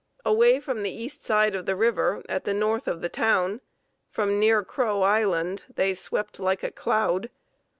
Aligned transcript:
Away 0.25 0.59
from 0.59 0.81
the 0.81 0.89
east 0.89 1.23
side 1.23 1.53
of 1.53 1.67
the 1.67 1.75
river 1.75 2.23
at 2.27 2.43
the 2.43 2.55
north 2.55 2.87
of 2.87 3.01
the 3.01 3.07
town, 3.07 3.61
from 4.09 4.39
near 4.39 4.63
Crow 4.63 5.03
Island, 5.03 5.65
they 5.75 5.93
swept 5.93 6.39
like 6.39 6.63
a 6.63 6.71
cloud. 6.71 7.29